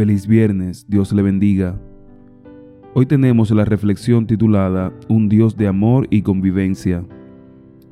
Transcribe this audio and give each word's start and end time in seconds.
Feliz 0.00 0.26
viernes, 0.26 0.86
Dios 0.88 1.12
le 1.12 1.20
bendiga. 1.20 1.78
Hoy 2.94 3.04
tenemos 3.04 3.50
la 3.50 3.66
reflexión 3.66 4.26
titulada 4.26 4.94
Un 5.08 5.28
Dios 5.28 5.58
de 5.58 5.66
amor 5.66 6.06
y 6.08 6.22
convivencia. 6.22 7.04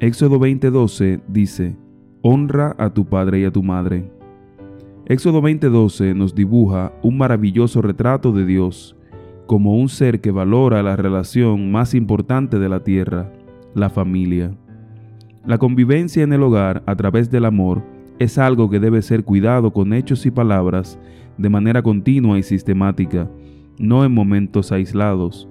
Éxodo 0.01 0.39
20:12 0.39 1.21
dice, 1.29 1.77
Honra 2.23 2.75
a 2.79 2.95
tu 2.95 3.05
padre 3.05 3.41
y 3.41 3.45
a 3.45 3.53
tu 3.53 3.63
madre. 3.63 4.11
Éxodo 5.05 5.43
20:12 5.43 6.15
nos 6.15 6.35
dibuja 6.35 6.95
un 7.03 7.19
maravilloso 7.19 7.83
retrato 7.83 8.33
de 8.33 8.47
Dios 8.47 8.97
como 9.47 9.77
un 9.77 9.91
ser 9.91 10.23
que 10.23 10.31
valora 10.31 10.83
la 10.83 10.97
relación 10.97 11.71
más 11.71 11.93
importante 11.93 12.59
de 12.59 12.71
la 12.71 12.83
tierra, 12.83 13.31
la 13.75 13.91
familia. 13.91 14.57
La 15.45 15.59
convivencia 15.59 16.23
en 16.23 16.33
el 16.33 16.43
hogar 16.43 16.83
a 16.87 16.97
través 16.97 17.31
del 17.31 17.45
amor 17.45 17.83
es 18.19 18.39
algo 18.39 18.69
que 18.69 18.81
debe 18.81 19.03
ser 19.03 19.25
cuidado 19.25 19.73
con 19.73 19.93
hechos 19.93 20.27
y 20.27 20.31
palabras 20.31 20.99
de 21.37 21.49
manera 21.49 21.83
continua 21.83 22.39
y 22.39 22.43
sistemática, 22.43 23.31
no 23.79 24.05
en 24.05 24.13
momentos 24.13 24.73
aislados. 24.73 25.49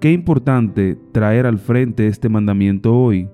Qué 0.00 0.12
importante 0.12 0.98
traer 1.12 1.46
al 1.46 1.58
frente 1.58 2.06
este 2.06 2.28
mandamiento 2.28 2.94
hoy, 2.94 3.28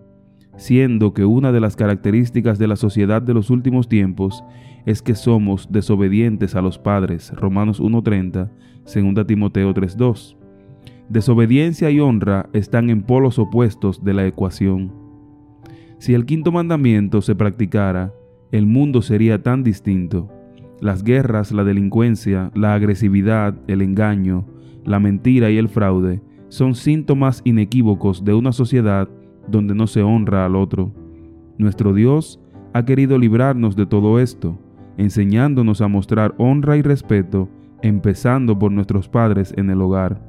siendo 0.56 1.12
que 1.12 1.24
una 1.24 1.50
de 1.52 1.60
las 1.60 1.74
características 1.74 2.58
de 2.58 2.68
la 2.68 2.76
sociedad 2.76 3.20
de 3.20 3.34
los 3.34 3.50
últimos 3.50 3.88
tiempos 3.88 4.44
es 4.86 5.02
que 5.02 5.14
somos 5.14 5.68
desobedientes 5.70 6.54
a 6.54 6.62
los 6.62 6.78
padres, 6.78 7.32
Romanos 7.34 7.80
1.30, 7.80 8.50
2 8.84 9.26
Timoteo 9.26 9.74
3.2. 9.74 10.36
Desobediencia 11.08 11.90
y 11.90 11.98
honra 11.98 12.48
están 12.52 12.88
en 12.88 13.02
polos 13.02 13.40
opuestos 13.40 14.04
de 14.04 14.14
la 14.14 14.26
ecuación. 14.26 14.92
Si 15.98 16.14
el 16.14 16.24
quinto 16.24 16.52
mandamiento 16.52 17.20
se 17.20 17.34
practicara, 17.34 18.12
el 18.52 18.66
mundo 18.66 19.02
sería 19.02 19.42
tan 19.42 19.62
distinto. 19.62 20.28
Las 20.80 21.04
guerras, 21.04 21.52
la 21.52 21.64
delincuencia, 21.64 22.50
la 22.54 22.74
agresividad, 22.74 23.54
el 23.68 23.82
engaño, 23.82 24.46
la 24.84 24.98
mentira 24.98 25.50
y 25.50 25.58
el 25.58 25.68
fraude 25.68 26.22
son 26.48 26.74
síntomas 26.74 27.42
inequívocos 27.44 28.24
de 28.24 28.34
una 28.34 28.52
sociedad 28.52 29.08
donde 29.46 29.74
no 29.74 29.86
se 29.86 30.02
honra 30.02 30.46
al 30.46 30.56
otro. 30.56 30.92
Nuestro 31.58 31.94
Dios 31.94 32.40
ha 32.72 32.84
querido 32.84 33.18
librarnos 33.18 33.76
de 33.76 33.86
todo 33.86 34.18
esto, 34.18 34.58
enseñándonos 34.96 35.80
a 35.80 35.88
mostrar 35.88 36.34
honra 36.38 36.76
y 36.76 36.82
respeto, 36.82 37.48
empezando 37.82 38.58
por 38.58 38.72
nuestros 38.72 39.08
padres 39.08 39.54
en 39.56 39.70
el 39.70 39.80
hogar. 39.80 40.20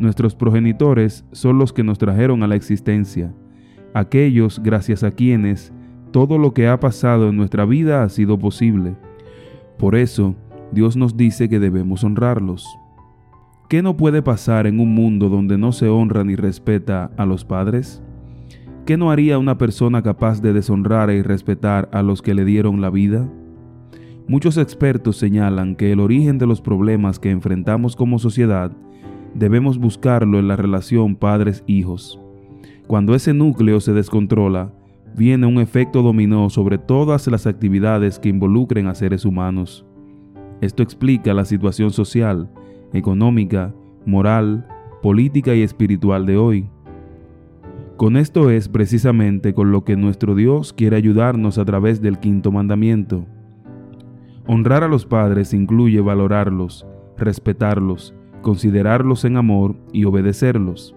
Nuestros 0.00 0.34
progenitores 0.34 1.24
son 1.32 1.58
los 1.58 1.72
que 1.72 1.84
nos 1.84 1.98
trajeron 1.98 2.42
a 2.42 2.46
la 2.46 2.56
existencia, 2.56 3.32
aquellos 3.94 4.60
gracias 4.62 5.04
a 5.04 5.12
quienes 5.12 5.72
todo 6.16 6.38
lo 6.38 6.54
que 6.54 6.66
ha 6.66 6.80
pasado 6.80 7.28
en 7.28 7.36
nuestra 7.36 7.66
vida 7.66 8.02
ha 8.02 8.08
sido 8.08 8.38
posible. 8.38 8.96
Por 9.76 9.94
eso, 9.94 10.34
Dios 10.72 10.96
nos 10.96 11.18
dice 11.18 11.50
que 11.50 11.60
debemos 11.60 12.04
honrarlos. 12.04 12.66
¿Qué 13.68 13.82
no 13.82 13.98
puede 13.98 14.22
pasar 14.22 14.66
en 14.66 14.80
un 14.80 14.94
mundo 14.94 15.28
donde 15.28 15.58
no 15.58 15.72
se 15.72 15.90
honra 15.90 16.24
ni 16.24 16.34
respeta 16.34 17.10
a 17.18 17.26
los 17.26 17.44
padres? 17.44 18.02
¿Qué 18.86 18.96
no 18.96 19.10
haría 19.10 19.38
una 19.38 19.58
persona 19.58 20.00
capaz 20.02 20.40
de 20.40 20.54
deshonrar 20.54 21.10
y 21.10 21.20
respetar 21.20 21.90
a 21.92 22.00
los 22.00 22.22
que 22.22 22.32
le 22.32 22.46
dieron 22.46 22.80
la 22.80 22.88
vida? 22.88 23.30
Muchos 24.26 24.56
expertos 24.56 25.18
señalan 25.18 25.76
que 25.76 25.92
el 25.92 26.00
origen 26.00 26.38
de 26.38 26.46
los 26.46 26.62
problemas 26.62 27.18
que 27.18 27.30
enfrentamos 27.30 27.94
como 27.94 28.18
sociedad 28.18 28.72
debemos 29.34 29.76
buscarlo 29.76 30.38
en 30.38 30.48
la 30.48 30.56
relación 30.56 31.14
padres-hijos. 31.14 32.18
Cuando 32.86 33.14
ese 33.14 33.34
núcleo 33.34 33.80
se 33.80 33.92
descontrola, 33.92 34.72
viene 35.14 35.46
un 35.46 35.58
efecto 35.58 36.02
dominó 36.02 36.50
sobre 36.50 36.78
todas 36.78 37.26
las 37.28 37.46
actividades 37.46 38.18
que 38.18 38.28
involucren 38.28 38.86
a 38.86 38.94
seres 38.94 39.24
humanos. 39.24 39.86
Esto 40.60 40.82
explica 40.82 41.34
la 41.34 41.44
situación 41.44 41.90
social, 41.90 42.50
económica, 42.92 43.74
moral, 44.06 44.66
política 45.02 45.54
y 45.54 45.62
espiritual 45.62 46.26
de 46.26 46.36
hoy. 46.36 46.70
Con 47.96 48.16
esto 48.16 48.50
es 48.50 48.68
precisamente 48.68 49.54
con 49.54 49.72
lo 49.72 49.84
que 49.84 49.96
nuestro 49.96 50.34
Dios 50.34 50.72
quiere 50.72 50.96
ayudarnos 50.96 51.58
a 51.58 51.64
través 51.64 52.02
del 52.02 52.18
quinto 52.18 52.52
mandamiento. 52.52 53.26
Honrar 54.46 54.84
a 54.84 54.88
los 54.88 55.06
padres 55.06 55.54
incluye 55.54 56.00
valorarlos, 56.00 56.86
respetarlos, 57.16 58.14
considerarlos 58.42 59.24
en 59.24 59.36
amor 59.36 59.76
y 59.92 60.04
obedecerlos. 60.04 60.94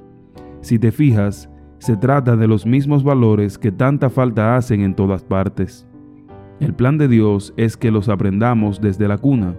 Si 0.61 0.77
te 0.77 0.91
fijas, 0.91 1.49
se 1.79 1.97
trata 1.97 2.35
de 2.35 2.47
los 2.47 2.65
mismos 2.65 3.03
valores 3.03 3.57
que 3.57 3.71
tanta 3.71 4.09
falta 4.09 4.55
hacen 4.55 4.81
en 4.81 4.93
todas 4.93 5.23
partes. 5.23 5.87
El 6.59 6.73
plan 6.73 6.97
de 6.97 7.07
Dios 7.07 7.53
es 7.55 7.77
que 7.77 7.89
los 7.89 8.09
aprendamos 8.09 8.81
desde 8.81 9.07
la 9.07 9.17
cuna, 9.17 9.55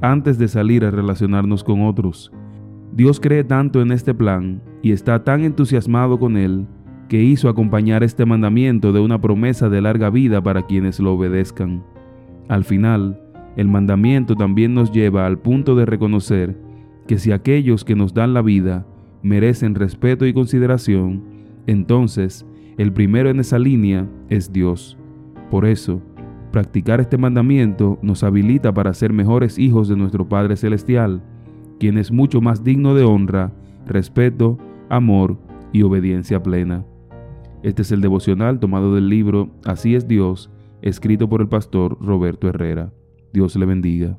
antes 0.00 0.38
de 0.38 0.46
salir 0.46 0.84
a 0.84 0.92
relacionarnos 0.92 1.64
con 1.64 1.82
otros. 1.84 2.32
Dios 2.92 3.18
cree 3.20 3.42
tanto 3.42 3.82
en 3.82 3.90
este 3.90 4.14
plan 4.14 4.62
y 4.80 4.92
está 4.92 5.24
tan 5.24 5.42
entusiasmado 5.42 6.18
con 6.18 6.36
él 6.36 6.66
que 7.08 7.22
hizo 7.22 7.48
acompañar 7.48 8.02
este 8.02 8.24
mandamiento 8.24 8.92
de 8.92 9.00
una 9.00 9.20
promesa 9.20 9.68
de 9.68 9.80
larga 9.80 10.08
vida 10.08 10.40
para 10.40 10.62
quienes 10.62 11.00
lo 11.00 11.14
obedezcan. 11.14 11.84
Al 12.48 12.64
final, 12.64 13.20
el 13.56 13.68
mandamiento 13.68 14.36
también 14.36 14.72
nos 14.72 14.92
lleva 14.92 15.26
al 15.26 15.38
punto 15.38 15.74
de 15.74 15.84
reconocer 15.84 16.56
que 17.08 17.18
si 17.18 17.32
aquellos 17.32 17.84
que 17.84 17.96
nos 17.96 18.14
dan 18.14 18.34
la 18.34 18.42
vida 18.42 18.86
merecen 19.22 19.74
respeto 19.74 20.26
y 20.26 20.32
consideración, 20.32 21.35
entonces 21.66 22.46
el 22.78 22.92
primero 22.92 23.30
en 23.30 23.40
esa 23.40 23.58
línea 23.58 24.08
es 24.28 24.52
Dios. 24.52 24.98
Por 25.50 25.64
eso, 25.64 26.02
practicar 26.52 27.00
este 27.00 27.18
mandamiento 27.18 27.98
nos 28.02 28.22
habilita 28.22 28.72
para 28.72 28.92
ser 28.94 29.12
mejores 29.12 29.58
hijos 29.58 29.88
de 29.88 29.96
nuestro 29.96 30.28
Padre 30.28 30.56
Celestial, 30.56 31.22
quien 31.78 31.98
es 31.98 32.10
mucho 32.10 32.40
más 32.40 32.64
digno 32.64 32.94
de 32.94 33.04
honra, 33.04 33.52
respeto, 33.86 34.58
amor 34.88 35.38
y 35.72 35.82
obediencia 35.82 36.42
plena. 36.42 36.84
Este 37.62 37.82
es 37.82 37.92
el 37.92 38.00
devocional 38.00 38.60
tomado 38.60 38.94
del 38.94 39.08
libro 39.08 39.50
Así 39.64 39.94
es 39.94 40.06
Dios, 40.06 40.50
escrito 40.82 41.28
por 41.28 41.40
el 41.40 41.48
pastor 41.48 41.98
Roberto 42.00 42.48
Herrera. 42.48 42.92
Dios 43.32 43.56
le 43.56 43.66
bendiga. 43.66 44.18